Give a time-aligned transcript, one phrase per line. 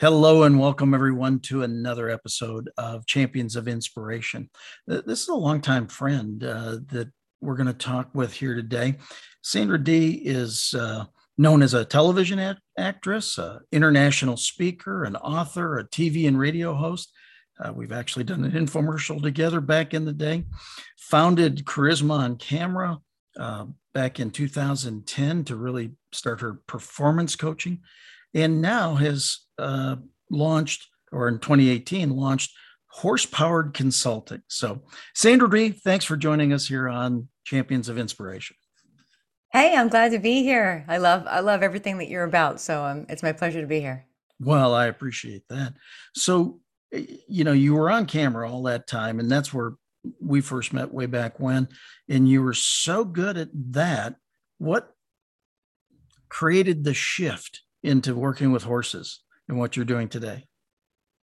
[0.00, 4.48] Hello and welcome everyone to another episode of Champions of Inspiration.
[4.86, 8.94] This is a longtime friend uh, that we're going to talk with here today.
[9.42, 11.06] Sandra Dee is uh,
[11.36, 16.74] known as a television act- actress, an international speaker, an author, a TV and radio
[16.74, 17.12] host.
[17.58, 20.44] Uh, we've actually done an infomercial together back in the day.
[21.08, 22.98] Founded Charisma on Camera
[23.36, 27.80] uh, back in 2010 to really start her performance coaching,
[28.32, 29.96] and now has uh,
[30.30, 32.52] launched, or in 2018, launched
[32.90, 34.42] Horsepowered Consulting.
[34.48, 34.82] So,
[35.14, 38.56] Sandra Dee, thanks for joining us here on Champions of Inspiration.
[39.50, 40.84] Hey, I'm glad to be here.
[40.88, 42.60] I love I love everything that you're about.
[42.60, 44.04] So um, it's my pleasure to be here.
[44.40, 45.74] Well, I appreciate that.
[46.14, 46.60] So,
[46.92, 49.72] you know, you were on camera all that time, and that's where
[50.20, 51.68] we first met way back when.
[52.08, 54.16] And you were so good at that.
[54.58, 54.90] What
[56.28, 59.20] created the shift into working with horses?
[59.48, 60.44] And what you're doing today?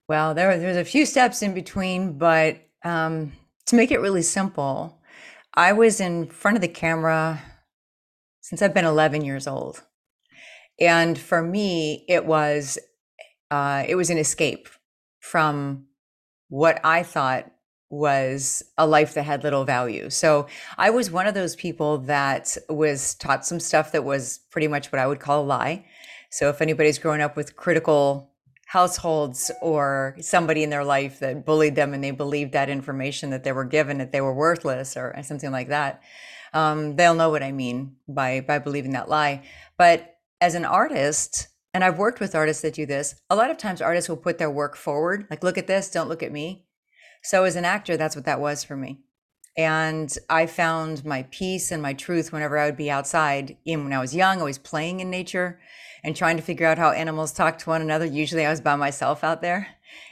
[0.08, 3.32] Well, there there's a few steps in between, but um,
[3.66, 5.00] to make it really simple,
[5.54, 7.40] I was in front of the camera
[8.40, 9.82] since I've been 11 years old,
[10.80, 12.78] and for me, it was
[13.50, 14.68] uh, it was an escape
[15.20, 15.86] from
[16.48, 17.50] what I thought
[17.92, 20.08] was a life that had little value.
[20.08, 20.46] So
[20.78, 24.90] I was one of those people that was taught some stuff that was pretty much
[24.90, 25.84] what I would call a lie.
[26.32, 28.30] So if anybody's grown up with critical
[28.64, 33.44] households or somebody in their life that bullied them and they believed that information that
[33.44, 36.02] they were given that they were worthless or something like that,
[36.54, 39.42] um, they'll know what I mean by by believing that lie.
[39.76, 43.58] But as an artist, and I've worked with artists that do this, a lot of
[43.58, 46.64] times artists will put their work forward, like look at this, don't look at me.
[47.22, 49.00] So as an actor, that's what that was for me.
[49.58, 53.58] And I found my peace and my truth whenever I would be outside.
[53.66, 55.60] Even when I was young, I was playing in nature
[56.04, 58.04] and trying to figure out how animals talk to one another.
[58.04, 59.68] Usually I was by myself out there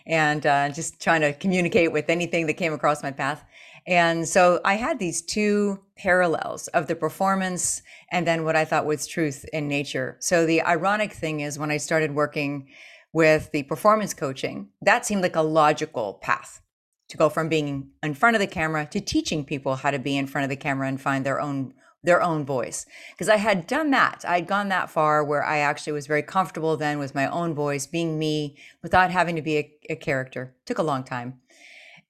[0.06, 3.44] and uh, just trying to communicate with anything that came across my path.
[3.86, 8.86] And so I had these two parallels of the performance and then what I thought
[8.86, 10.16] was truth in nature.
[10.20, 12.68] So the ironic thing is when I started working
[13.12, 16.60] with the performance coaching, that seemed like a logical path
[17.08, 20.16] to go from being in front of the camera to teaching people how to be
[20.16, 22.86] in front of the camera and find their own their own voice.
[23.12, 24.24] Because i had done that.
[24.26, 27.86] I'd gone that far where i actually was very comfortable then with my own voice
[27.86, 30.54] being me without having to be a, a character.
[30.66, 31.40] Took a long time.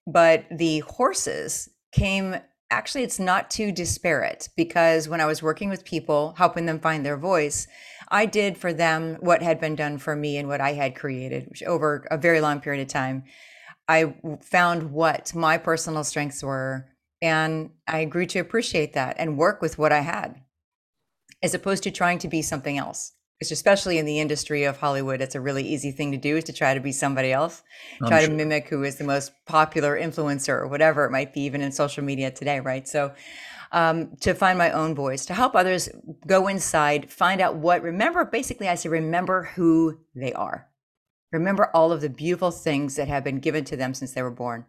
[0.06, 2.36] But the horses came
[2.70, 7.04] actually it's not too disparate because when i was working with people helping them find
[7.04, 7.66] their voice
[8.10, 11.48] i did for them what had been done for me and what i had created
[11.48, 13.24] which over a very long period of time
[13.90, 16.86] I found what my personal strengths were.
[17.22, 20.42] And I grew to appreciate that and work with what I had
[21.42, 23.12] as opposed to trying to be something else.
[23.40, 26.44] Which, especially in the industry of Hollywood, it's a really easy thing to do is
[26.44, 27.62] to try to be somebody else,
[28.02, 28.28] I'm try sure.
[28.28, 31.72] to mimic who is the most popular influencer or whatever it might be, even in
[31.72, 32.86] social media today, right?
[32.86, 33.14] So,
[33.72, 35.88] um, to find my own voice, to help others
[36.26, 40.70] go inside, find out what, remember, basically, I say, remember who they are
[41.32, 44.30] Remember all of the beautiful things that have been given to them since they were
[44.30, 44.66] born.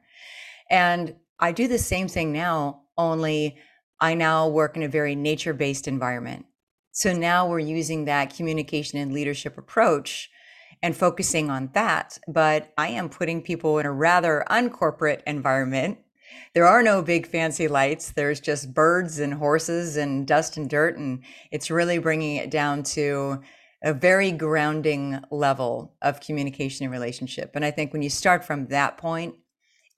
[0.70, 3.58] And I do the same thing now, only
[4.00, 6.46] I now work in a very nature based environment.
[6.92, 10.30] So now we're using that communication and leadership approach
[10.84, 12.20] and focusing on that.
[12.28, 16.00] But I am putting people in a rather uncorporate environment.
[16.54, 18.12] There are no big fancy lights.
[18.12, 20.98] There's just birds and horses and dust and dirt.
[20.98, 23.42] And it's really bringing it down to
[23.84, 27.52] a very grounding level of communication and relationship.
[27.56, 29.36] And I think when you start from that point,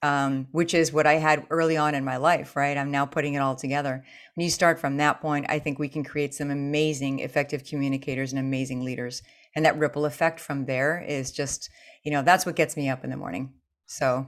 [0.04, 2.76] um, which is what I had early on in my life, right?
[2.76, 4.04] I'm now putting it all together.
[4.34, 8.30] When you start from that point, I think we can create some amazing, effective communicators
[8.30, 9.22] and amazing leaders.
[9.56, 11.70] And that ripple effect from there is just,
[12.04, 13.54] you know, that's what gets me up in the morning.
[13.86, 14.26] So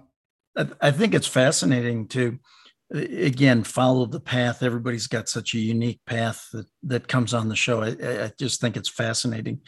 [0.81, 2.39] I think it's fascinating to
[2.91, 4.63] again follow the path.
[4.63, 7.83] Everybody's got such a unique path that, that comes on the show.
[7.83, 9.61] I, I, just think it's fascinating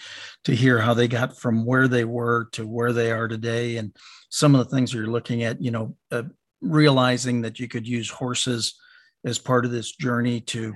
[0.44, 3.76] to hear how they got from where they were to where they are today.
[3.76, 3.94] And
[4.30, 6.24] some of the things you're looking at you know uh,
[6.60, 8.78] realizing that you could use horses
[9.24, 10.74] as part of this journey to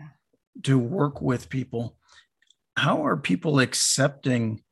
[0.65, 1.97] to work with people.
[2.77, 4.63] How are people accepting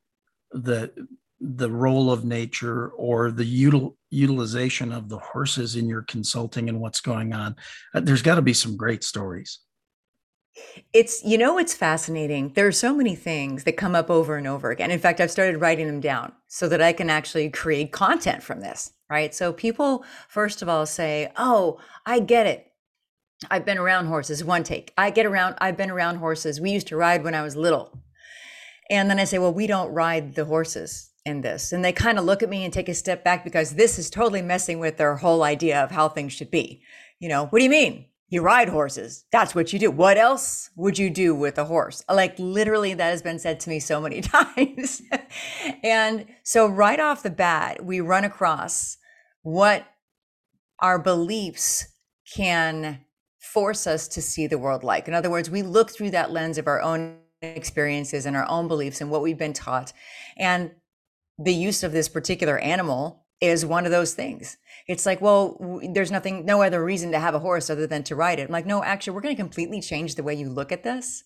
[0.52, 0.92] the
[1.40, 6.80] the role of nature or the util, utilization of the horses in your consulting and
[6.80, 7.56] what's going on.
[7.94, 9.60] Uh, there's got to be some great stories.
[10.92, 12.52] It's you know it's fascinating?
[12.54, 14.90] There are so many things that come up over and over again.
[14.90, 18.60] In fact i've started writing them down so that i can actually create content from
[18.60, 19.34] this right?
[19.34, 22.66] So people first of all say oh i get it.
[23.50, 24.44] I've been around horses.
[24.44, 26.60] One take i get around i've been around horses.
[26.60, 28.02] We used to ride when i was little.
[28.90, 31.72] And then i say well we don't ride the horses in this.
[31.72, 34.10] And they kind of look at me and take a step back because this is
[34.10, 36.82] totally messing with their whole idea of how things should be.
[37.18, 38.06] You know, what do you mean?
[38.28, 39.24] You ride horses.
[39.32, 39.90] That's what you do.
[39.90, 42.04] What else would you do with a horse?
[42.08, 45.02] Like literally that has been said to me so many times.
[45.82, 48.96] and so right off the bat, we run across
[49.42, 49.84] what
[50.78, 51.86] our beliefs
[52.34, 53.00] can
[53.40, 55.08] force us to see the world like.
[55.08, 58.68] In other words, we look through that lens of our own experiences and our own
[58.68, 59.92] beliefs and what we've been taught.
[60.36, 60.70] And
[61.42, 64.58] the use of this particular animal is one of those things.
[64.86, 68.16] It's like, well, there's nothing, no other reason to have a horse other than to
[68.16, 68.48] ride it.
[68.48, 71.24] I'm like, no, actually, we're going to completely change the way you look at this.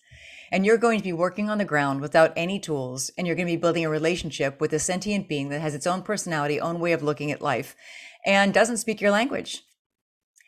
[0.51, 3.11] And you're going to be working on the ground without any tools.
[3.17, 5.87] And you're going to be building a relationship with a sentient being that has its
[5.87, 7.75] own personality, own way of looking at life,
[8.25, 9.63] and doesn't speak your language.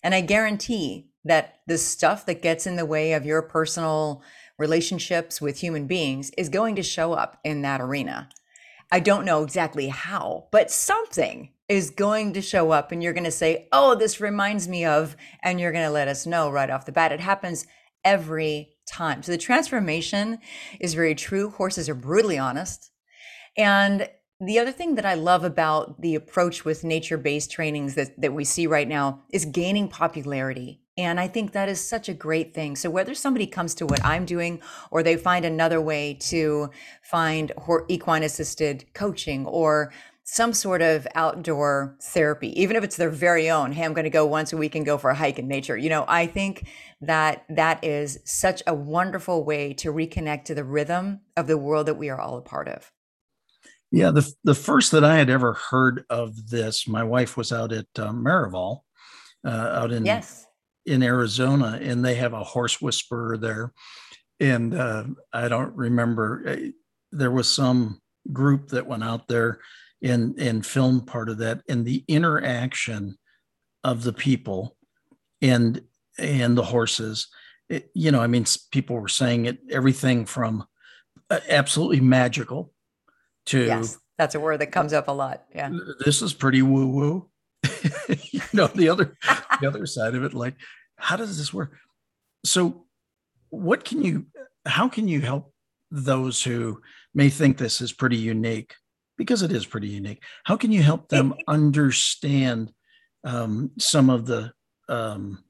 [0.03, 4.21] And I guarantee that the stuff that gets in the way of your personal
[4.57, 8.29] relationships with human beings is going to show up in that arena.
[8.91, 13.23] I don't know exactly how, but something is going to show up and you're going
[13.25, 16.69] to say, Oh, this reminds me of, and you're going to let us know right
[16.69, 17.11] off the bat.
[17.11, 17.67] It happens
[18.05, 19.21] every time.
[19.21, 20.39] So the transformation
[20.79, 21.49] is very true.
[21.49, 22.89] Horses are brutally honest.
[23.57, 28.19] And the other thing that I love about the approach with nature based trainings that,
[28.21, 30.81] that we see right now is gaining popularity.
[30.97, 32.75] And I think that is such a great thing.
[32.75, 36.71] So, whether somebody comes to what I'm doing or they find another way to
[37.03, 37.51] find
[37.87, 43.71] equine assisted coaching or some sort of outdoor therapy, even if it's their very own,
[43.71, 45.77] hey, I'm going to go once a week and go for a hike in nature.
[45.77, 46.67] You know, I think
[46.99, 51.85] that that is such a wonderful way to reconnect to the rhythm of the world
[51.85, 52.91] that we are all a part of.
[53.89, 57.71] Yeah, the the first that I had ever heard of this, my wife was out
[57.71, 58.81] at uh, Miraval,
[59.45, 60.46] uh, out in yes
[60.87, 63.73] in Arizona, and they have a horse whisperer there.
[64.39, 65.03] And uh,
[65.33, 66.55] I don't remember uh,
[67.11, 68.01] there was some
[68.31, 69.59] group that went out there
[70.01, 73.17] and and filmed part of that, and the interaction
[73.83, 74.75] of the people
[75.41, 75.81] and
[76.17, 77.27] and the horses.
[77.69, 80.65] It, you know, I mean, people were saying it everything from
[81.29, 82.71] uh, absolutely magical
[83.47, 85.43] to yes, that's a word that comes up a lot.
[85.53, 85.71] Yeah,
[86.05, 87.29] this is pretty woo woo.
[88.31, 89.17] you know, the other
[89.59, 90.55] the other side of it, like,
[90.97, 91.73] how does this work?
[92.45, 92.85] So,
[93.49, 94.25] what can you?
[94.65, 95.53] How can you help
[95.91, 96.81] those who
[97.13, 98.73] may think this is pretty unique?
[99.17, 100.21] Because it is pretty unique.
[100.43, 102.71] How can you help them understand
[103.23, 104.51] um, some of the
[104.89, 105.43] um,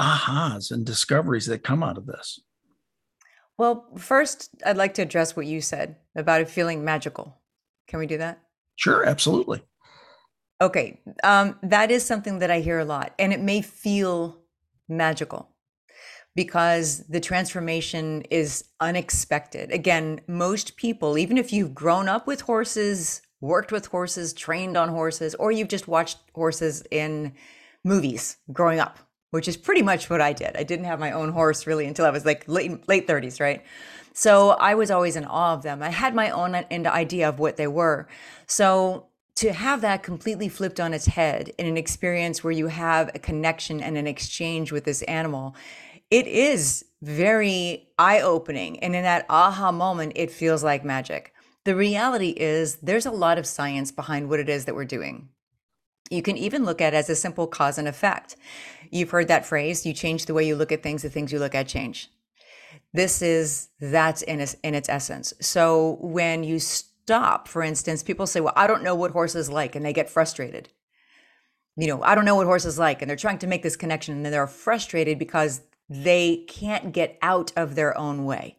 [0.00, 2.40] ahas and discoveries that come out of this?
[3.56, 7.40] Well, first, I'd like to address what you said about it feeling magical.
[7.86, 8.40] Can we do that?
[8.76, 9.62] Sure, absolutely.
[10.60, 11.00] Okay.
[11.22, 14.38] Um, that is something that I hear a lot, and it may feel
[14.88, 15.48] magical
[16.36, 19.70] because the transformation is unexpected.
[19.70, 24.88] Again, most people, even if you've grown up with horses, worked with horses, trained on
[24.88, 27.34] horses, or you've just watched horses in
[27.84, 28.98] movies growing up,
[29.30, 30.56] which is pretty much what I did.
[30.56, 33.62] I didn't have my own horse really until I was like late late 30s, right?
[34.12, 35.82] So I was always in awe of them.
[35.82, 38.08] I had my own idea of what they were.
[38.46, 43.10] So to have that completely flipped on its head in an experience where you have
[43.14, 45.56] a connection and an exchange with this animal,
[46.10, 48.78] it is very eye opening.
[48.80, 51.32] And in that aha moment, it feels like magic.
[51.64, 55.30] The reality is, there's a lot of science behind what it is that we're doing.
[56.10, 58.36] You can even look at it as a simple cause and effect.
[58.90, 61.38] You've heard that phrase you change the way you look at things, the things you
[61.38, 62.10] look at change.
[62.92, 65.32] This is that's in its, in its essence.
[65.40, 66.60] So when you
[67.04, 70.08] stop, for instance, people say, Well, I don't know what horses like, and they get
[70.08, 70.70] frustrated.
[71.76, 74.14] You know, I don't know what horses like, and they're trying to make this connection,
[74.14, 78.56] and they're frustrated because they can't get out of their own way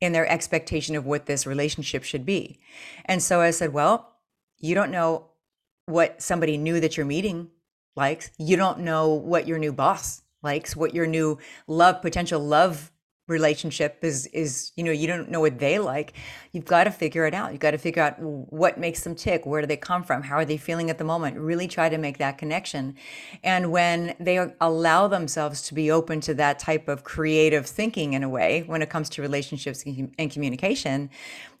[0.00, 2.58] in their expectation of what this relationship should be.
[3.04, 4.16] And so I said, Well,
[4.58, 5.26] you don't know
[5.86, 7.48] what somebody new that you're meeting
[7.94, 8.30] likes.
[8.38, 11.38] You don't know what your new boss likes, what your new
[11.68, 12.90] love, potential love
[13.28, 16.14] relationship is is you know you don't know what they like.
[16.52, 17.52] You've got to figure it out.
[17.52, 20.36] You've got to figure out what makes them tick where do they come from how
[20.36, 21.38] are they feeling at the moment?
[21.38, 22.96] Really try to make that connection.
[23.42, 28.22] And when they allow themselves to be open to that type of creative thinking in
[28.22, 31.10] a way when it comes to relationships and communication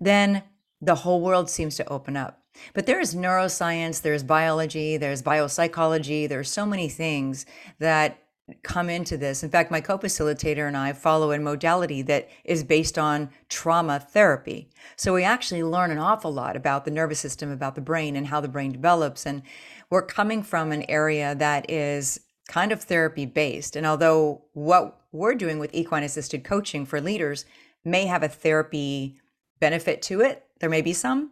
[0.00, 0.42] then
[0.80, 2.40] the whole world seems to open up.
[2.74, 7.46] But there is neuroscience, there's biology, there's biopsychology, there's so many things
[7.78, 8.21] that
[8.62, 9.42] come into this.
[9.42, 14.00] In fact, my co facilitator and I follow a modality that is based on trauma
[14.00, 14.68] therapy.
[14.96, 18.26] So we actually learn an awful lot about the nervous system, about the brain, and
[18.26, 19.26] how the brain develops.
[19.26, 19.42] And
[19.90, 23.76] we're coming from an area that is kind of therapy based.
[23.76, 27.44] And although what we're doing with equine assisted coaching for leaders
[27.84, 29.20] may have a therapy
[29.60, 31.30] benefit to it, there may be some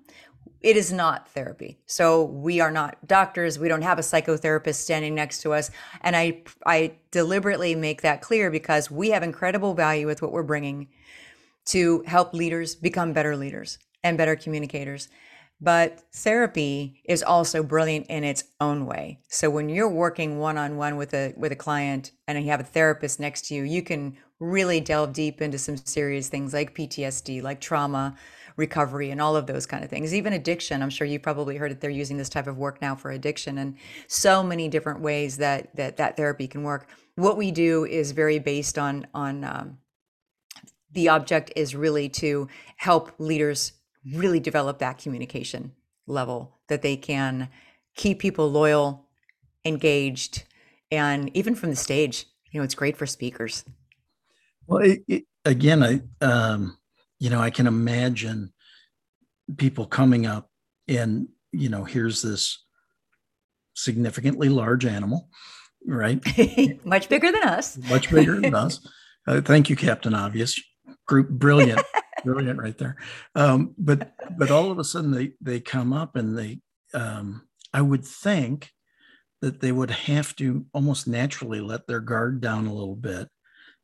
[0.60, 1.78] it is not therapy.
[1.86, 3.58] So we are not doctors.
[3.58, 5.70] We don't have a psychotherapist standing next to us.
[6.02, 10.42] And I I deliberately make that clear because we have incredible value with what we're
[10.42, 10.88] bringing
[11.66, 15.08] to help leaders become better leaders and better communicators.
[15.62, 19.20] But therapy is also brilliant in its own way.
[19.28, 23.20] So when you're working one-on-one with a with a client and you have a therapist
[23.20, 27.60] next to you, you can really delve deep into some serious things like PTSD, like
[27.60, 28.16] trauma,
[28.60, 30.14] recovery and all of those kind of things.
[30.14, 32.94] Even addiction i'm sure you've probably heard that they're using this type of work now
[32.94, 33.74] for addiction and
[34.06, 36.86] so many different ways that that that therapy can work.
[37.16, 39.78] What we do is very based on on um,
[40.92, 43.72] the object is really to help leaders
[44.14, 45.72] really develop that communication
[46.06, 47.48] level that they can
[47.96, 49.06] keep people loyal
[49.64, 50.44] engaged
[50.90, 53.64] and even from the stage you know it's great for speakers.
[54.66, 56.76] Well it, it, again i um
[57.20, 58.52] you know, I can imagine
[59.56, 60.50] people coming up
[60.88, 62.64] and, you know, here's this
[63.74, 65.28] significantly large animal,
[65.86, 66.20] right?
[66.84, 67.78] Much bigger than us.
[67.88, 68.80] Much bigger than us.
[69.26, 70.58] Uh, thank you, Captain Obvious.
[71.06, 71.82] Group, brilliant,
[72.24, 72.96] brilliant, right there.
[73.34, 76.62] Um, but but all of a sudden they they come up and they,
[76.94, 78.70] um, I would think
[79.42, 83.28] that they would have to almost naturally let their guard down a little bit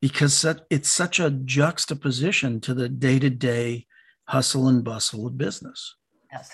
[0.07, 3.85] because it's such a juxtaposition to the day-to-day
[4.29, 5.97] hustle and bustle of business.
[6.31, 6.49] Yes.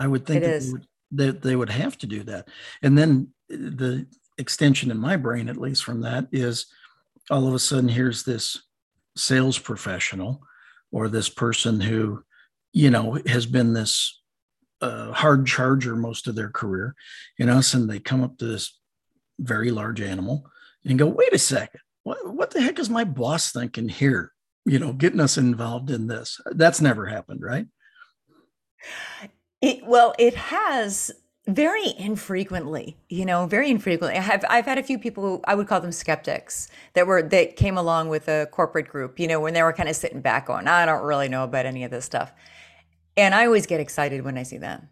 [0.00, 2.48] I would think that they would, that they would have to do that.
[2.82, 4.08] And then the
[4.38, 6.66] extension in my brain, at least from that, is
[7.30, 8.60] all of a sudden here's this
[9.16, 10.42] sales professional
[10.90, 12.24] or this person who,
[12.72, 14.20] you know, has been this
[14.80, 16.96] uh, hard charger most of their career,
[17.38, 18.76] you know, and they come up to this
[19.38, 20.50] very large animal
[20.84, 24.30] and go, wait a second, what, what the heck is my boss thinking here?
[24.64, 26.40] You know, getting us involved in this.
[26.52, 27.66] That's never happened, right?
[29.60, 31.10] It, well, it has
[31.48, 35.68] very infrequently you know very infrequently i've i've had a few people who i would
[35.68, 39.54] call them skeptics that were that came along with a corporate group you know when
[39.54, 42.04] they were kind of sitting back going i don't really know about any of this
[42.04, 42.32] stuff
[43.16, 44.88] and i always get excited when i see them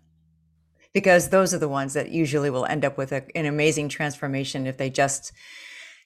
[0.92, 4.64] because those are the ones that usually will end up with a, an amazing transformation
[4.64, 5.32] if they just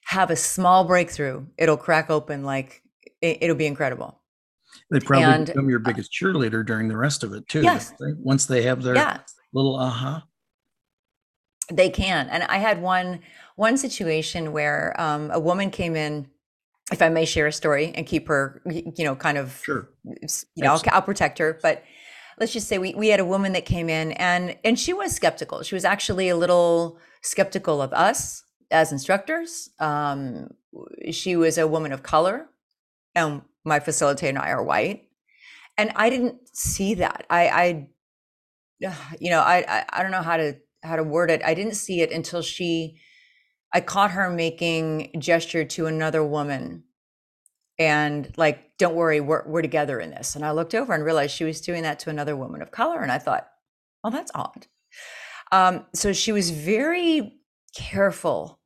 [0.05, 2.83] have a small breakthrough, it'll crack open like
[3.21, 4.19] it, will be incredible.
[4.91, 7.61] They probably and, become your uh, biggest cheerleader during the rest of it too.
[7.61, 7.93] Yes.
[7.99, 9.19] Once they have their yeah.
[9.53, 10.23] little aha.
[11.71, 12.29] They can.
[12.29, 13.19] And I had one
[13.55, 16.27] one situation where um, a woman came in
[16.91, 19.89] if I may share a story and keep her, you know, kind of, sure.
[20.03, 21.59] you know, I'll, I'll, protect her.
[21.61, 21.83] But
[22.39, 25.13] let's just say we, we had a woman that came in and, and she was
[25.13, 25.61] skeptical.
[25.61, 29.69] She was actually a little skeptical of us as instructors.
[29.79, 30.49] Um,
[31.11, 32.49] she was a woman of color,
[33.15, 35.05] and my facilitator and I are white.
[35.77, 37.25] And I didn't see that.
[37.29, 37.87] I, I
[39.19, 41.41] you know, I, I, I don't know how to how to word it.
[41.43, 43.01] I didn't see it until she,
[43.73, 46.83] I caught her making gesture to another woman,
[47.77, 50.35] and like, don't worry, we're we're together in this.
[50.35, 53.01] And I looked over and realized she was doing that to another woman of color,
[53.01, 53.47] and I thought,
[54.03, 54.67] well, that's odd.
[55.51, 57.39] Um, so she was very
[57.75, 58.58] careful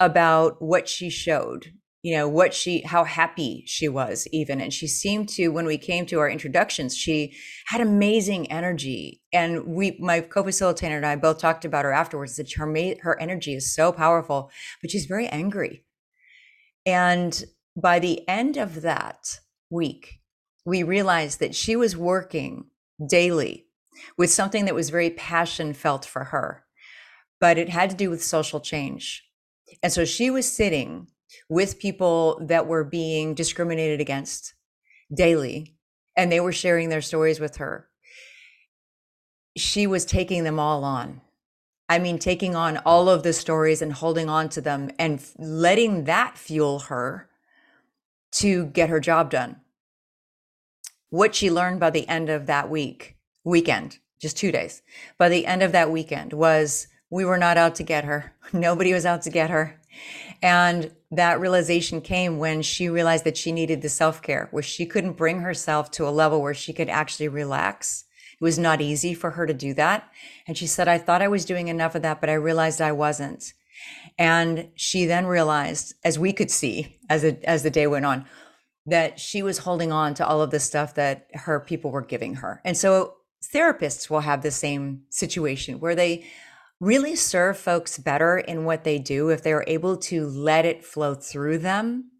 [0.00, 4.86] about what she showed you know what she how happy she was even and she
[4.86, 7.34] seemed to when we came to our introductions she
[7.66, 12.52] had amazing energy and we my co-facilitator and i both talked about her afterwards that
[12.52, 14.50] her her energy is so powerful
[14.80, 15.84] but she's very angry.
[16.86, 17.44] And
[17.76, 20.20] by the end of that week
[20.64, 22.70] we realized that she was working
[23.06, 23.66] daily
[24.16, 26.64] with something that was very passion felt for her
[27.40, 29.27] but it had to do with social change
[29.82, 31.08] and so she was sitting
[31.48, 34.54] with people that were being discriminated against
[35.14, 35.76] daily,
[36.16, 37.88] and they were sharing their stories with her.
[39.56, 41.20] She was taking them all on.
[41.88, 46.04] I mean, taking on all of the stories and holding on to them and letting
[46.04, 47.28] that fuel her
[48.32, 49.56] to get her job done.
[51.08, 54.82] What she learned by the end of that week, weekend, just two days,
[55.16, 58.34] by the end of that weekend was we were not out to get her.
[58.52, 59.80] Nobody was out to get her.
[60.42, 64.86] And that realization came when she realized that she needed the self care, where she
[64.86, 68.04] couldn't bring herself to a level where she could actually relax.
[68.40, 70.08] It was not easy for her to do that.
[70.46, 72.92] And she said, I thought I was doing enough of that, but I realized I
[72.92, 73.52] wasn't.
[74.16, 78.26] And she then realized, as we could see as, it, as the day went on,
[78.86, 82.36] that she was holding on to all of the stuff that her people were giving
[82.36, 82.60] her.
[82.64, 83.14] And so
[83.54, 86.26] therapists will have the same situation where they
[86.80, 91.14] really serve folks better in what they do if they're able to let it flow
[91.14, 92.10] through them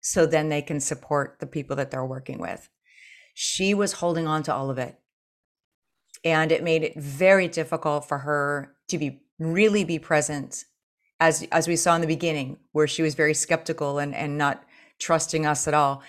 [0.00, 2.68] so then they can support the people that they're working with.
[3.34, 4.98] She was holding on to all of it.
[6.24, 10.64] and it made it very difficult for her to be really be present
[11.20, 14.64] as as we saw in the beginning where she was very skeptical and and not
[15.00, 16.02] trusting us at all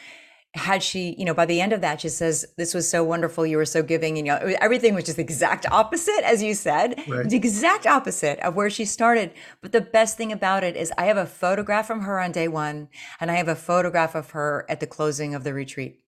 [0.56, 3.46] had she, you know, by the end of that, she says, This was so wonderful.
[3.46, 4.18] You were so giving.
[4.18, 7.28] And, you know, everything was just the exact opposite, as you said, right.
[7.28, 9.32] the exact opposite of where she started.
[9.62, 12.48] But the best thing about it is I have a photograph from her on day
[12.48, 16.02] one, and I have a photograph of her at the closing of the retreat.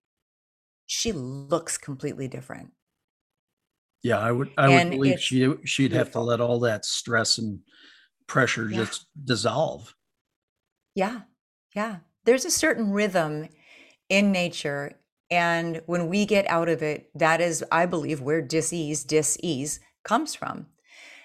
[0.85, 2.71] She looks completely different.
[4.03, 5.97] Yeah, I would, I and would believe she, she'd beautiful.
[5.97, 7.61] have to let all that stress and
[8.27, 8.77] pressure yeah.
[8.77, 9.95] just dissolve.
[10.93, 11.21] Yeah.
[11.75, 11.97] Yeah.
[12.25, 13.49] There's a certain rhythm
[14.09, 14.93] in nature.
[15.31, 20.35] And when we get out of it, that is, I believe, where disease, dis-ease comes
[20.35, 20.67] from.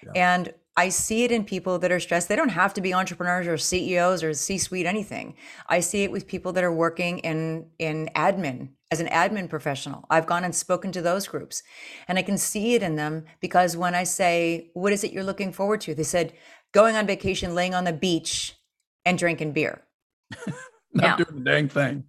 [0.03, 0.11] Yeah.
[0.15, 2.29] And I see it in people that are stressed.
[2.29, 5.35] They don't have to be entrepreneurs or CEOs or C-suite anything.
[5.67, 10.05] I see it with people that are working in in admin as an admin professional.
[10.09, 11.61] I've gone and spoken to those groups,
[12.07, 15.25] and I can see it in them because when I say, "What is it you're
[15.25, 16.33] looking forward to?" They said,
[16.71, 18.55] "Going on vacation, laying on the beach,
[19.03, 19.83] and drinking beer."
[20.93, 22.05] Not now, doing the dang thing.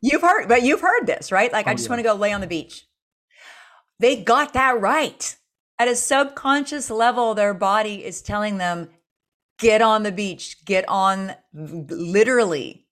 [0.00, 1.52] You've heard, but you've heard this, right?
[1.52, 1.90] Like, oh, I just yeah.
[1.90, 2.86] want to go lay on the beach.
[3.98, 5.36] They got that right.
[5.78, 8.90] At a subconscious level, their body is telling them,
[9.58, 12.86] get on the beach, get on, literally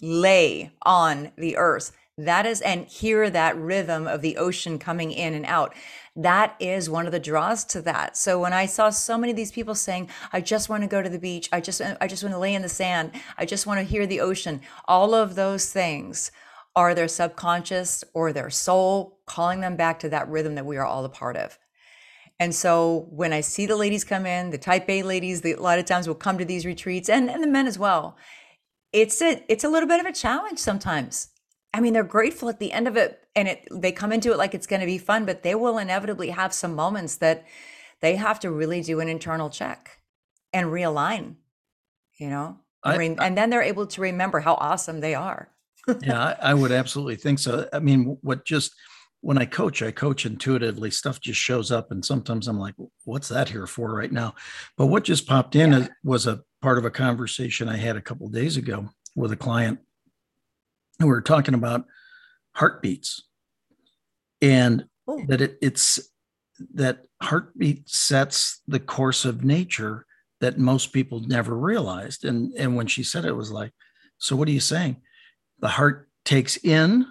[0.00, 1.92] lay on the earth.
[2.16, 5.74] That is, and hear that rhythm of the ocean coming in and out.
[6.14, 8.16] That is one of the draws to that.
[8.16, 11.02] So when I saw so many of these people saying, I just want to go
[11.02, 13.66] to the beach, I just, I just want to lay in the sand, I just
[13.66, 16.30] want to hear the ocean, all of those things
[16.76, 20.84] are their subconscious or their soul calling them back to that rhythm that we are
[20.84, 21.58] all a part of.
[22.40, 25.60] And so when I see the ladies come in, the type A ladies, the, a
[25.60, 28.16] lot of times will come to these retreats and, and the men as well.
[28.92, 31.28] It's a, it's a little bit of a challenge sometimes.
[31.72, 34.38] I mean, they're grateful at the end of it and it, they come into it
[34.38, 37.44] like it's going to be fun, but they will inevitably have some moments that
[38.00, 39.98] they have to really do an internal check
[40.52, 41.36] and realign,
[42.16, 42.58] you know?
[42.82, 45.53] I, I, and then they're able to remember how awesome they are
[46.02, 47.68] yeah, I, I, would absolutely think so.
[47.72, 48.74] I mean, what just
[49.24, 50.90] when I coach, I coach intuitively.
[50.90, 54.34] Stuff just shows up, and sometimes I'm like, "What's that here for right now?"
[54.76, 55.88] But what just popped in yeah.
[56.02, 59.78] was a part of a conversation I had a couple days ago with a client.
[61.00, 61.86] We were talking about
[62.54, 63.22] heartbeats,
[64.42, 65.24] and oh.
[65.28, 65.98] that it, it's
[66.74, 70.04] that heartbeat sets the course of nature
[70.40, 72.26] that most people never realized.
[72.26, 73.72] And and when she said it, it was like,
[74.18, 74.98] "So what are you saying?"
[75.64, 77.06] The heart takes in,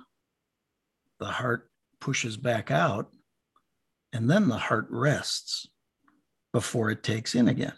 [1.20, 3.12] the heart pushes back out,
[4.14, 5.66] and then the heart rests
[6.54, 7.74] before it takes in again.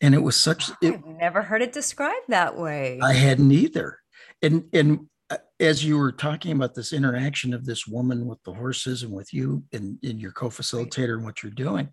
[0.00, 3.00] And it was such it, I've never heard it described that way.
[3.02, 3.98] I hadn't either.
[4.40, 8.54] And and uh, as you were talking about this interaction of this woman with the
[8.54, 11.88] horses and with you and, and your co-facilitator and what you're doing,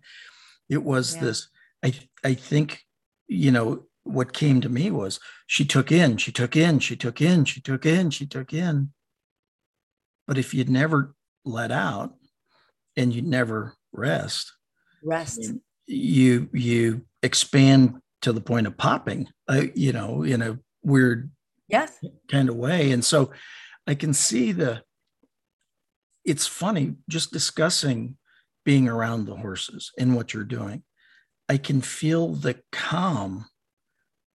[0.68, 1.22] it was yeah.
[1.22, 1.48] this.
[1.84, 1.92] I
[2.22, 2.84] I think
[3.26, 7.20] you know what came to me was she took in, she took in, she took
[7.20, 8.92] in, she took in, she took in.
[10.26, 12.14] But if you'd never let out
[12.96, 14.52] and you'd never rest,
[15.02, 15.52] rest,
[15.86, 21.30] you you expand to the point of popping, uh, you know, in a weird
[21.68, 21.98] yes
[22.30, 22.92] kind of way.
[22.92, 23.32] And so
[23.86, 24.82] I can see the
[26.24, 28.16] it's funny just discussing
[28.64, 30.82] being around the horses and what you're doing.
[31.48, 33.46] I can feel the calm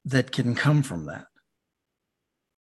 [0.06, 1.26] that can come from that.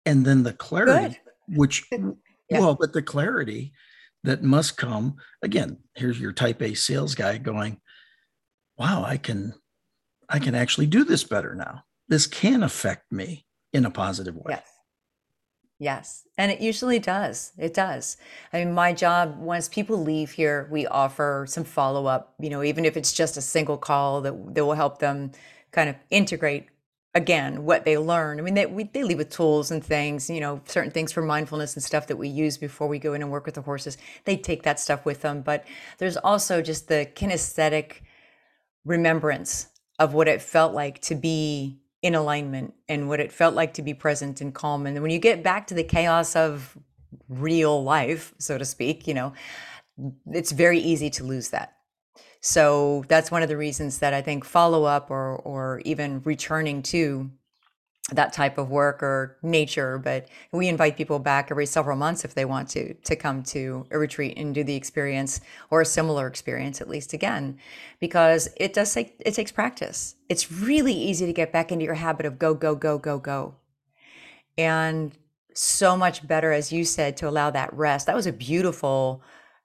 [0.06, 1.58] And then the clarity, Good.
[1.58, 2.60] which, yeah.
[2.60, 3.72] well, but the clarity
[4.24, 7.80] that must come again, here's your type A sales guy going,
[8.78, 9.54] wow, I can,
[10.28, 11.84] I can actually do this better now.
[12.08, 14.50] This can affect me in a positive way.
[14.50, 14.64] Yes.
[15.82, 16.28] Yes.
[16.38, 17.54] And it usually does.
[17.58, 18.18] It does.
[18.52, 22.64] I mean, my job, once people leave here, we offer some follow up, you know,
[22.64, 25.32] even if it's just a single call that, that will help them
[25.72, 26.68] kind of integrate
[27.16, 28.40] again what they learn.
[28.40, 31.22] I mean they, we, they leave with tools and things you know certain things for
[31.22, 33.98] mindfulness and stuff that we use before we go in and work with the horses.
[34.26, 35.66] They take that stuff with them but
[35.98, 38.02] there's also just the kinesthetic
[38.86, 39.68] remembrance
[39.98, 43.82] of what it felt like to be in alignment and what it felt like to
[43.82, 44.86] be present and calm.
[44.86, 46.78] And when you get back to the chaos of
[47.28, 49.34] real life so to speak you know
[50.32, 51.76] it's very easy to lose that
[52.42, 56.82] so that's one of the reasons that I think follow up or or even returning
[56.84, 57.30] to
[58.12, 62.34] that type of work or nature but we invite people back every several months if
[62.34, 66.26] they want to to come to a retreat and do the experience or a similar
[66.26, 67.60] experience at least again
[68.00, 70.16] because it does take it takes practice.
[70.28, 73.56] It's really easy to get back into your habit of go go go go go.
[74.58, 75.18] And
[75.54, 78.06] so much better as you said to allow that rest.
[78.06, 79.22] That was a beautiful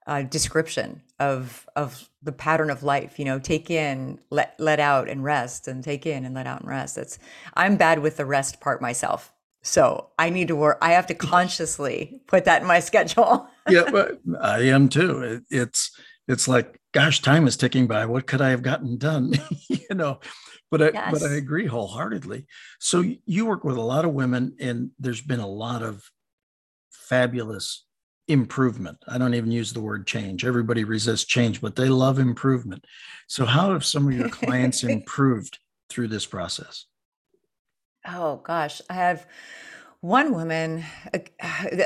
[0.07, 3.17] uh, description of of the pattern of life.
[3.19, 6.61] You know, take in, let let out, and rest, and take in and let out
[6.61, 6.95] and rest.
[6.95, 7.19] That's
[7.53, 9.33] I'm bad with the rest part myself.
[9.63, 10.77] So I need to work.
[10.81, 13.47] I have to consciously put that in my schedule.
[13.69, 15.21] yeah, but I am too.
[15.21, 15.91] It, it's
[16.27, 18.05] it's like, gosh, time is ticking by.
[18.05, 19.33] What could I have gotten done?
[19.69, 20.19] you know,
[20.69, 21.11] but I yes.
[21.11, 22.45] but I agree wholeheartedly.
[22.79, 26.03] So you work with a lot of women, and there's been a lot of
[26.91, 27.85] fabulous
[28.27, 28.97] improvement.
[29.07, 30.45] I don't even use the word change.
[30.45, 32.85] Everybody resists change, but they love improvement.
[33.27, 35.59] So how have some of your clients improved
[35.89, 36.85] through this process?
[38.07, 39.27] Oh gosh, I have
[40.01, 40.83] one woman.
[41.13, 41.19] Uh,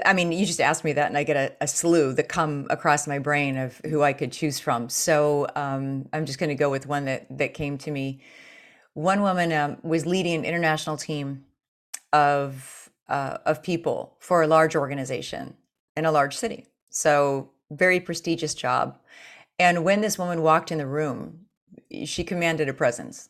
[0.05, 2.67] I mean, you just asked me that, and I get a, a slew that come
[2.69, 4.89] across my brain of who I could choose from.
[4.89, 8.21] So um, I'm just going to go with one that that came to me.
[8.93, 11.45] One woman um, was leading an international team
[12.11, 15.55] of uh, of people for a large organization
[15.99, 16.65] in a large city.
[16.89, 18.97] So very prestigious job.
[19.59, 21.45] And when this woman walked in the room,
[22.05, 23.29] she commanded a presence.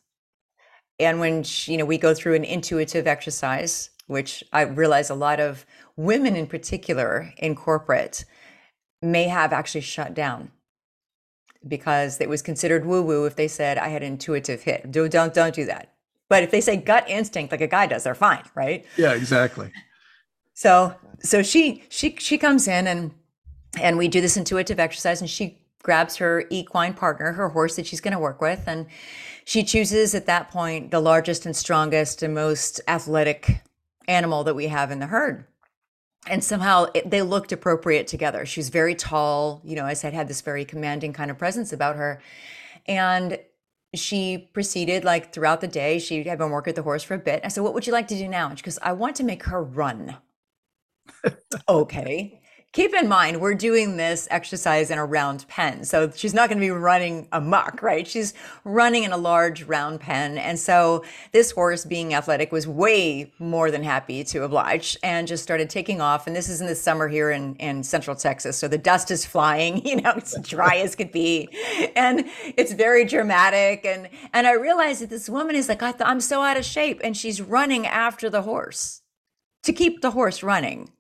[1.00, 5.16] And when she, you know we go through an intuitive exercise which i realize a
[5.16, 8.26] lot of women in particular in corporate
[9.04, 10.52] may have actually shut down
[11.68, 14.92] because it was considered woo woo if they said i had an intuitive hit.
[14.92, 15.94] Don't don't don't do that.
[16.28, 18.86] But if they say gut instinct like a guy does they're fine right?
[18.98, 19.72] Yeah exactly.
[20.54, 23.12] So so she she she comes in and
[23.80, 27.86] and we do this intuitive exercise and she grabs her equine partner her horse that
[27.86, 28.86] she's going to work with and
[29.50, 33.64] she chooses at that point the largest and strongest and most athletic
[34.08, 35.46] animal that we have in the herd.
[36.28, 38.46] And somehow it, they looked appropriate together.
[38.46, 41.96] She's very tall, you know, I said, had this very commanding kind of presence about
[41.96, 42.22] her.
[42.86, 43.40] And
[43.96, 45.98] she proceeded like throughout the day.
[45.98, 47.42] She had been working with the horse for a bit.
[47.44, 48.50] I said, What would you like to do now?
[48.50, 50.18] And she goes, I want to make her run.
[51.70, 52.40] Okay.
[52.72, 56.60] Keep in mind we're doing this exercise in a round pen so she's not going
[56.60, 58.08] to be running amok right?
[58.08, 63.34] She's running in a large round pen and so this horse being athletic was way
[63.40, 66.76] more than happy to oblige and just started taking off and this is in the
[66.76, 70.76] summer here in, in central texas so the dust is flying you know it's dry
[70.78, 71.50] as could be
[71.96, 76.04] and it's very dramatic and and i realized that this woman is like I th-
[76.06, 79.02] i'm so out of shape and she's running after the horse
[79.64, 80.92] to keep the horse running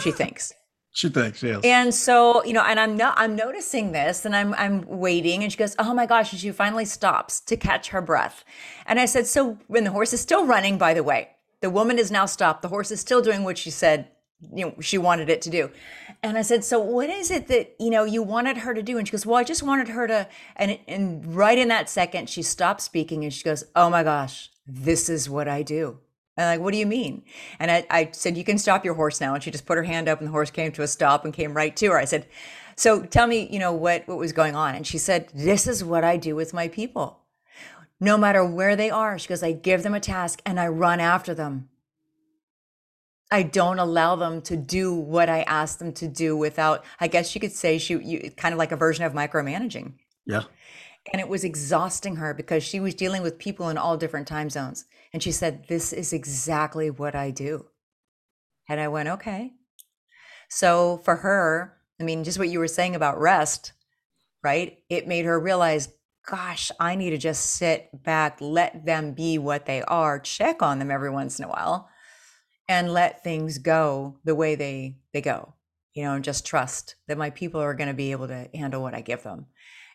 [0.00, 0.52] she thinks
[0.92, 1.60] she thinks, yes.
[1.64, 5.52] And so, you know, and I'm not I'm noticing this and I'm I'm waiting and
[5.52, 8.44] she goes, "Oh my gosh." And she finally stops to catch her breath.
[8.86, 11.28] And I said, "So when the horse is still running, by the way,
[11.60, 12.62] the woman is now stopped.
[12.62, 14.08] The horse is still doing what she said,
[14.52, 15.70] you know, she wanted it to do."
[16.24, 18.98] And I said, "So what is it that, you know, you wanted her to do?"
[18.98, 22.28] And she goes, "Well, I just wanted her to and and right in that second
[22.28, 26.00] she stopped speaking and she goes, "Oh my gosh, this is what I do."
[26.40, 27.22] And I'm like, what do you mean?
[27.58, 29.34] And I, I said, you can stop your horse now.
[29.34, 31.34] And she just put her hand up and the horse came to a stop and
[31.34, 31.98] came right to her.
[31.98, 32.26] I said,
[32.76, 34.74] so tell me, you know, what, what was going on?
[34.74, 37.20] And she said, this is what I do with my people.
[38.00, 40.98] No matter where they are, she goes, I give them a task and I run
[40.98, 41.68] after them.
[43.30, 47.34] I don't allow them to do what I ask them to do without, I guess
[47.34, 49.92] you could say she, you, kind of like a version of micromanaging.
[50.24, 50.44] Yeah.
[51.12, 54.48] And it was exhausting her because she was dealing with people in all different time
[54.48, 54.86] zones.
[55.12, 57.66] And she said, This is exactly what I do.
[58.68, 59.52] And I went, Okay.
[60.48, 63.72] So for her, I mean, just what you were saying about rest,
[64.42, 64.78] right?
[64.88, 65.88] It made her realize,
[66.26, 70.78] gosh, I need to just sit back, let them be what they are, check on
[70.78, 71.88] them every once in a while,
[72.68, 75.54] and let things go the way they they go.
[75.94, 78.80] You know, and just trust that my people are going to be able to handle
[78.80, 79.46] what I give them.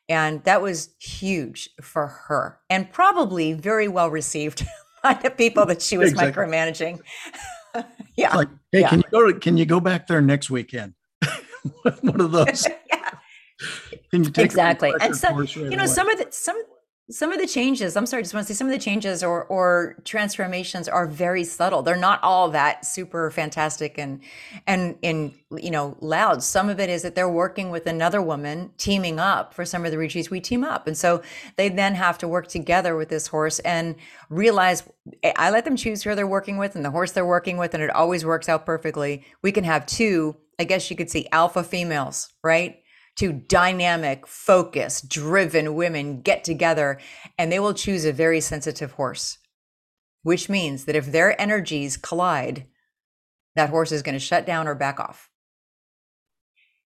[0.09, 4.67] And that was huge for her and probably very well received
[5.13, 6.43] kind of people that she was exactly.
[6.43, 6.99] micromanaging.
[8.17, 8.35] yeah.
[8.35, 8.89] Like, hey, yeah.
[8.89, 10.93] can you go to, can you go back there next weekend?
[12.01, 12.67] One of those.
[12.89, 13.09] yeah.
[14.11, 14.93] Can you take exactly?
[14.99, 15.87] And so, you know, away?
[15.87, 16.61] some of the some
[17.09, 19.23] some of the changes i'm sorry I just want to say some of the changes
[19.23, 21.81] or or transformations are very subtle.
[21.81, 24.21] They're not all that super fantastic and
[24.67, 26.41] and in you know loud.
[26.43, 29.91] Some of it is that they're working with another woman teaming up for some of
[29.91, 30.87] the retreats we team up.
[30.87, 31.21] And so
[31.55, 33.95] they then have to work together with this horse and
[34.29, 34.83] realize
[35.37, 37.83] i let them choose who they're working with and the horse they're working with and
[37.83, 39.23] it always works out perfectly.
[39.41, 42.79] We can have two i guess you could see alpha females right
[43.15, 46.99] two dynamic, focused, driven women get together
[47.37, 49.37] and they will choose a very sensitive horse,
[50.23, 52.65] which means that if their energies collide,
[53.55, 55.29] that horse is going to shut down or back off.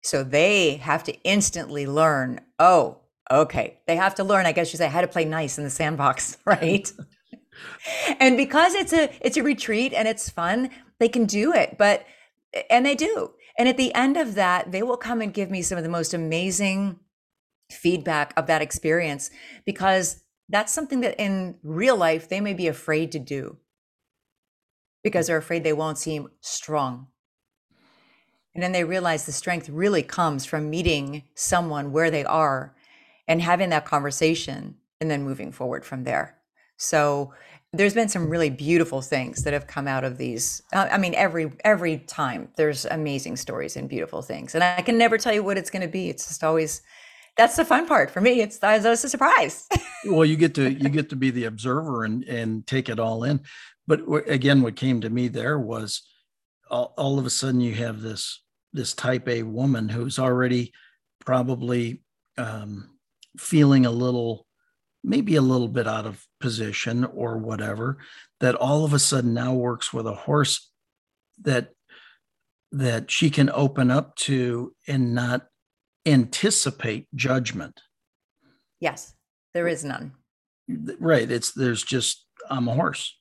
[0.02, 3.80] So they have to instantly learn, oh, okay.
[3.88, 6.38] They have to learn, I guess you say, how to play nice in the sandbox,
[6.46, 6.92] right?
[8.20, 11.78] and because it's a it's a retreat and it's fun, they can do it.
[11.78, 12.06] But
[12.70, 15.62] and they do And at the end of that, they will come and give me
[15.62, 17.00] some of the most amazing
[17.72, 19.30] feedback of that experience
[19.66, 23.58] because that's something that in real life they may be afraid to do
[25.04, 27.08] because they're afraid they won't seem strong.
[28.54, 32.76] And then they realize the strength really comes from meeting someone where they are
[33.28, 36.38] and having that conversation and then moving forward from there.
[36.78, 37.34] So
[37.78, 41.14] there's been some really beautiful things that have come out of these uh, i mean
[41.16, 44.56] every every time there's amazing stories and beautiful things.
[44.56, 46.10] And i can never tell you what it's going to be.
[46.10, 46.82] It's just always
[47.38, 48.40] that's the fun part for me.
[48.40, 49.68] It's, it's a surprise.
[50.08, 53.24] Well you get to you get to be the observer and and take it all
[53.24, 53.42] in.
[53.88, 56.04] But again what came to me there was
[56.70, 60.74] all, all of a sudden you have this this type a woman who's already
[61.26, 62.04] probably
[62.38, 62.92] um,
[63.38, 64.46] feeling a little
[65.06, 67.98] maybe a little bit out of position or whatever
[68.40, 70.72] that all of a sudden now works with a horse
[71.42, 71.70] that
[72.72, 75.48] that she can open up to and not
[76.06, 77.82] anticipate judgment
[78.80, 79.14] yes
[79.54, 80.12] there is none
[81.00, 83.18] right it's there's just i'm a horse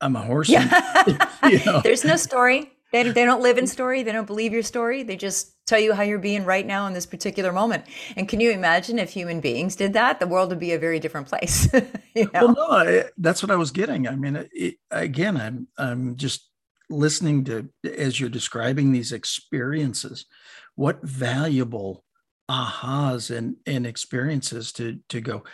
[0.00, 1.04] i'm a horse yeah.
[1.06, 1.80] And, you know.
[1.84, 4.02] there's no story they, they don't live in story.
[4.02, 5.02] They don't believe your story.
[5.02, 7.84] They just tell you how you're being right now in this particular moment.
[8.16, 10.20] And can you imagine if human beings did that?
[10.20, 11.68] The world would be a very different place.
[12.14, 12.46] you know?
[12.46, 14.08] Well, no, I, that's what I was getting.
[14.08, 16.48] I mean, it, again, I'm I'm just
[16.90, 20.26] listening to as you're describing these experiences.
[20.74, 22.04] What valuable
[22.50, 25.44] ahas and and experiences to to go.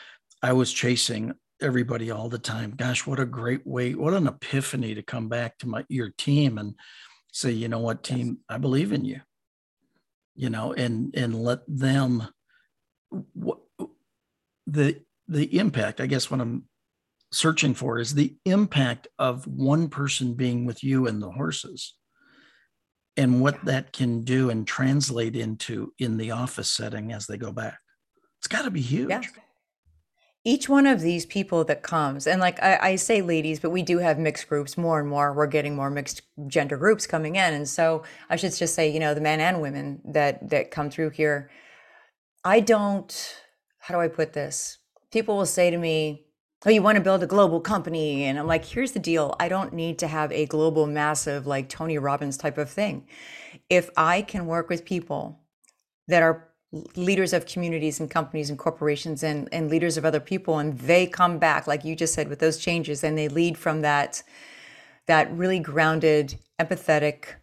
[0.43, 2.75] I was chasing everybody all the time.
[2.77, 3.95] Gosh, what a great way!
[3.95, 6.75] What an epiphany to come back to my your team and
[7.33, 8.37] say, you know what, team, yes.
[8.49, 9.21] I believe in you.
[10.39, 12.29] You know, and and let them
[13.35, 13.59] what
[14.69, 16.69] the the impact, I guess what I'm
[17.33, 21.95] searching for is the impact of one person being with you and the horses
[23.17, 27.51] and what that can do and translate into in the office setting as they go
[27.51, 27.79] back.
[28.39, 29.11] It's got to be huge.
[29.11, 29.23] Yeah
[30.45, 33.83] each one of these people that comes, and like I, I, say ladies, but we
[33.83, 35.33] do have mixed groups more and more.
[35.33, 37.55] We're getting more mixed gender groups coming in.
[37.55, 40.91] And so I should just say, you know, the men and women that that come
[40.91, 41.51] through here.
[42.45, 43.37] I don't,
[43.79, 44.79] how do I put this?
[45.11, 46.25] People will say to me,
[46.67, 48.25] Oh, you want to build a global company.
[48.25, 49.37] And I'm like, here's the deal.
[49.39, 53.07] I don't need to have a global, massive, like Tony Robbins type of thing.
[53.71, 55.41] If I can work with people
[56.09, 56.49] that are
[56.97, 61.07] leaders of communities and companies and corporations and, and leaders of other people and they
[61.07, 64.23] come back like you just said with those changes and they lead from that
[65.07, 67.37] that really grounded empathetic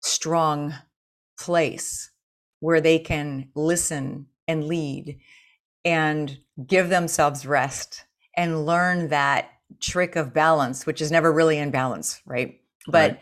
[0.00, 0.74] strong
[1.38, 2.10] place
[2.58, 5.18] where they can listen and lead
[5.84, 8.04] and give themselves rest
[8.36, 9.50] and learn that
[9.80, 13.20] trick of balance which is never really in balance right but right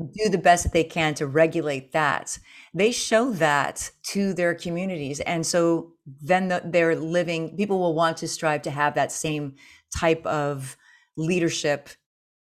[0.00, 2.38] do the best that they can to regulate that.
[2.72, 5.20] They show that to their communities.
[5.20, 9.56] And so then the, they're living, people will want to strive to have that same
[9.96, 10.76] type of
[11.16, 11.90] leadership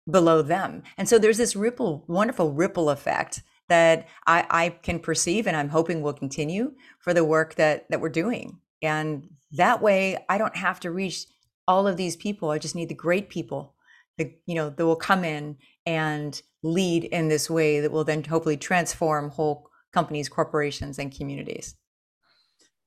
[0.09, 0.83] below them.
[0.97, 5.69] And so there's this ripple, wonderful ripple effect that I, I can perceive and I'm
[5.69, 8.59] hoping will continue for the work that, that we're doing.
[8.81, 11.25] And that way I don't have to reach
[11.67, 12.49] all of these people.
[12.49, 13.75] I just need the great people
[14.17, 18.23] that, you know, that will come in and lead in this way that will then
[18.23, 21.75] hopefully transform whole companies, corporations, and communities.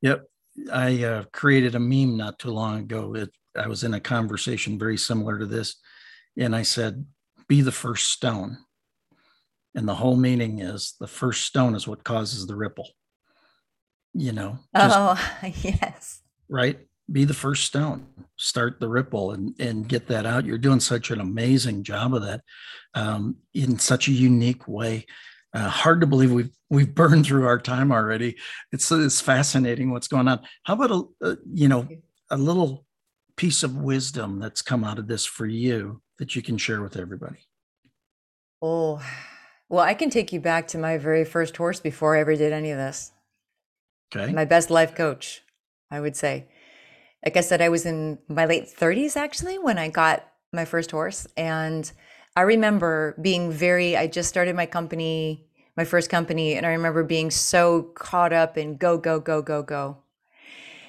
[0.03, 0.25] Yep.
[0.73, 3.15] I uh, created a meme not too long ago.
[3.15, 5.77] It, I was in a conversation very similar to this,
[6.39, 7.07] and I said,
[7.49, 8.59] Be the first stone.
[9.75, 12.89] And the whole meaning is the first stone is what causes the ripple.
[14.13, 14.59] You know?
[14.77, 15.31] Just, oh,
[15.63, 16.21] yes.
[16.49, 16.79] Right?
[17.11, 20.45] Be the first stone, start the ripple and, and get that out.
[20.45, 22.43] You're doing such an amazing job of that
[22.95, 25.07] um, in such a unique way.
[25.55, 28.37] Uh, hard to believe we've we've burned through our time already.
[28.73, 30.41] It's it's fascinating what's going on.
[30.65, 31.87] How about a, a you know
[32.31, 32.87] a little
[33.37, 36.97] piece of wisdom that's come out of this for you that you can share with
[36.97, 37.49] everybody?
[38.63, 39.03] Oh,
[39.69, 42.53] well, I can take you back to my very first horse before I ever did
[42.53, 43.13] any of this.
[44.15, 44.33] Okay.
[44.33, 45.43] My best life coach,
[45.91, 46.47] I would say.
[47.25, 50.91] Like I said, I was in my late 30s actually when I got my first
[50.91, 51.27] horse.
[51.37, 51.91] And
[52.35, 55.45] I remember being very, I just started my company,
[55.77, 59.63] my first company, and I remember being so caught up in go, go, go, go,
[59.63, 59.99] go.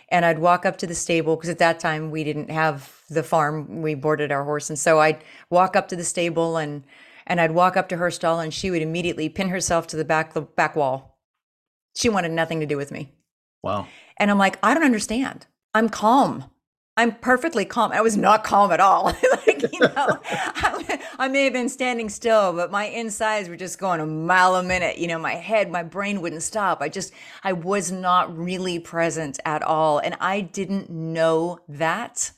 [0.09, 3.23] And I'd walk up to the stable because at that time we didn't have the
[3.23, 3.81] farm.
[3.81, 4.69] We boarded our horse.
[4.69, 6.83] And so I'd walk up to the stable and
[7.25, 10.05] and I'd walk up to her stall and she would immediately pin herself to the
[10.05, 11.17] back the back wall.
[11.95, 13.11] She wanted nothing to do with me.
[13.63, 13.87] Wow.
[14.17, 15.47] And I'm like, I don't understand.
[15.73, 16.45] I'm calm.
[16.95, 17.91] I'm perfectly calm.
[17.91, 19.05] I was not calm at all.
[19.47, 23.79] like, you know, I, I, may have been standing still, but my insides were just
[23.79, 24.99] going a mile a minute.
[24.99, 26.81] You know, my head, my brain wouldn't stop.
[26.81, 27.11] I just,
[27.43, 29.97] I was not really present at all.
[29.97, 32.31] And I didn't know that.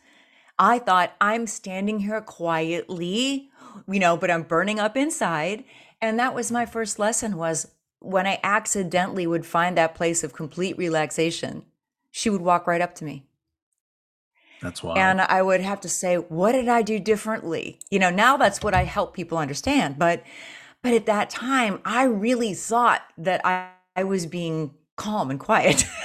[0.57, 3.49] I thought I'm standing here quietly,
[3.89, 5.65] you know, but I'm burning up inside.
[6.01, 7.67] And that was my first lesson was
[7.99, 11.65] when I accidentally would find that place of complete relaxation,
[12.09, 13.24] she would walk right up to me
[14.61, 14.95] that's why.
[14.97, 17.79] And I would have to say, what did I do differently?
[17.89, 19.97] You know, now that's what I help people understand.
[19.97, 20.23] But
[20.81, 25.85] but at that time, I really thought that I, I was being calm and quiet.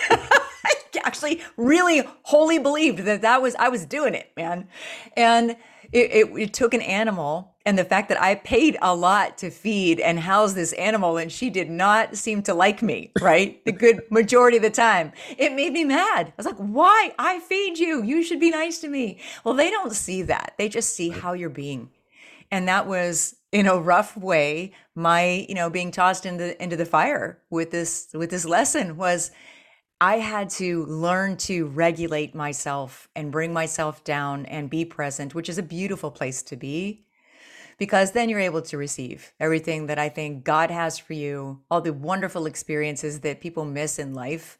[1.05, 4.69] Actually really wholly believed that that was I was doing it, man.
[5.17, 5.57] And
[5.93, 9.51] it, it, it took an animal and the fact that I paid a lot to
[9.51, 13.63] feed and house this animal and she did not seem to like me, right?
[13.65, 15.13] the good majority of the time.
[15.37, 16.29] It made me mad.
[16.29, 17.13] I was like, why?
[17.19, 18.03] I feed you.
[18.03, 19.19] You should be nice to me.
[19.45, 20.55] Well, they don't see that.
[20.59, 21.91] They just see how you're being.
[22.51, 26.87] And that was in a rough way my, you know, being tossed into into the
[26.87, 29.31] fire with this with this lesson was
[30.03, 35.51] I had to learn to regulate myself and bring myself down and be present, which
[35.51, 37.05] is a beautiful place to be
[37.77, 41.83] because then you're able to receive everything that I think God has for you, all
[41.83, 44.59] the wonderful experiences that people miss in life,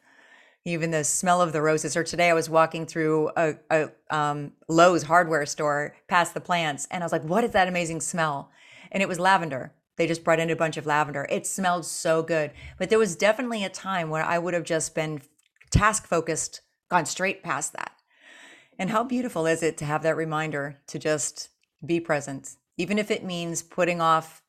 [0.63, 1.97] even the smell of the roses.
[1.97, 6.87] Or today I was walking through a, a um, Lowe's hardware store past the plants
[6.91, 8.51] and I was like, what is that amazing smell?
[8.91, 9.73] And it was lavender.
[9.97, 11.27] They just brought in a bunch of lavender.
[11.29, 12.51] It smelled so good.
[12.79, 15.21] But there was definitely a time where I would have just been
[15.69, 17.91] task focused, gone straight past that.
[18.79, 21.49] And how beautiful is it to have that reminder to just
[21.85, 24.41] be present, even if it means putting off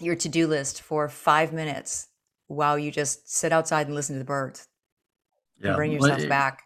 [0.00, 2.08] your to do list for five minutes
[2.48, 4.68] while you just sit outside and listen to the birds
[5.60, 5.68] yeah.
[5.68, 6.62] and bring yourself back.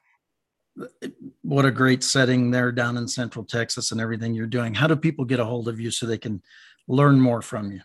[1.42, 4.75] What a great setting there down in Central Texas and everything you're doing.
[4.75, 6.42] How do people get a hold of you so they can
[6.87, 7.81] learn more from you?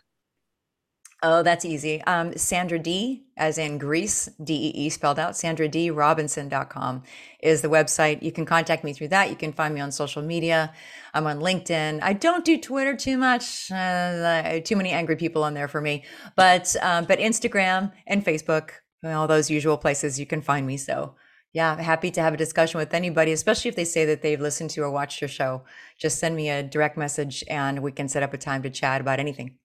[1.24, 2.02] Oh, that's easy.
[2.02, 7.04] Um, Sandra Dee, as in Grease, D E E spelled out, Sandra Dee Robinson.com
[7.40, 8.22] is the website.
[8.22, 9.30] You can contact me through that.
[9.30, 10.72] You can find me on social media.
[11.14, 12.00] I'm on LinkedIn.
[12.02, 13.70] I don't do Twitter too much.
[13.70, 16.02] Uh, too many angry people on there for me.
[16.34, 18.70] But um, but Instagram and Facebook,
[19.04, 20.76] all those usual places you can find me.
[20.76, 21.14] So
[21.52, 24.70] yeah, happy to have a discussion with anybody, especially if they say that they've listened
[24.70, 25.62] to or watched your show.
[25.98, 29.00] Just send me a direct message and we can set up a time to chat
[29.00, 29.58] about anything.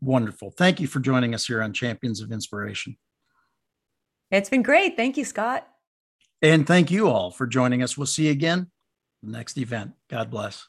[0.00, 0.50] Wonderful.
[0.50, 2.96] Thank you for joining us here on Champions of Inspiration.
[4.30, 4.96] It's been great.
[4.96, 5.66] Thank you, Scott.
[6.42, 7.96] And thank you all for joining us.
[7.96, 8.70] We'll see you again
[9.22, 9.92] next event.
[10.10, 10.66] God bless.